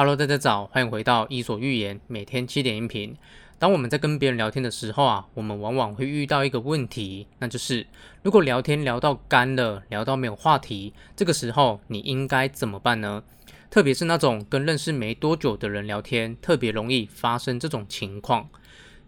[0.00, 3.14] Hello，大家早，欢迎回到伊索寓言每天七点音频。
[3.58, 7.86] 当我们在跟别人聊天的时候啊，我们往往会遇到一个问题，那就是
[8.22, 13.22] 如果聊天聊到干了，聊到没有话题，这个时候你应该怎么办呢？
[13.68, 18.48] 特别是那种跟认识没多久的人聊天，特别容易发生这种情况。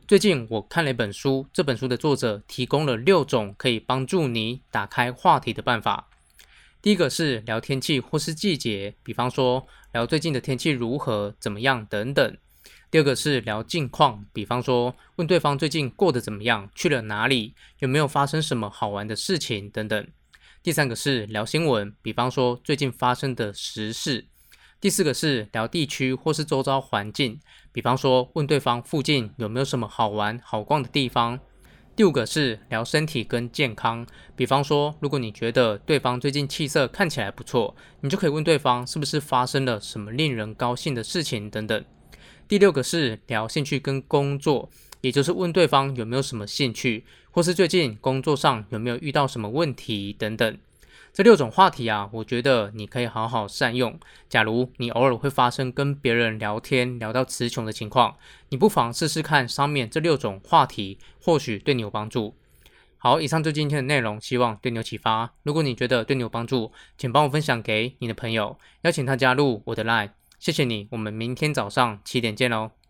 [0.06, 6.10] 最近我看了一本书，这本书的作者提供了六种可以帮助你打开话题的办法。
[6.82, 12.36] 第一个是聊天气或是季节，比方说聊最近的天气如何、怎么样等等。
[12.90, 20.08] 第二个是聊近况，比方说问对方最近过得怎么样、去了哪里、有没有发生什么好玩的事情等等。
[20.60, 24.26] 第三个是聊新闻，比方说最近发生的时事。
[24.80, 27.38] 第四个是聊地区或是周遭环境，
[27.70, 31.38] 比方说问对方附近有没有什么好玩好逛的地方。
[31.94, 41.84] 第五个是聊身体跟健康，比方说，如果你觉得对方最近气色看起来不错，你就可以问对方是不是发生了什么令人高兴的事情等等。
[42.48, 44.70] 第六个是聊兴趣跟工作，
[45.02, 50.58] 也就是问对方有没有什么兴趣，或是最近工作上有没有遇到什么问题等等。
[51.12, 54.00] 这六种话题啊，我觉得你可以好好善用。
[54.30, 58.16] 假如你偶尔会发生跟别人聊天聊到词穷的情况，
[58.48, 62.34] 你不妨试试看上面这六种话题，或许对你有帮助。
[62.96, 65.34] 好，以上就今天的内容，希望对你有启发。
[65.42, 70.10] 如果你觉得对你有帮助，请帮我分享给你的朋友，邀请他加入我的 Line。
[70.38, 72.81] 谢谢你，我们明天早上七点见喽。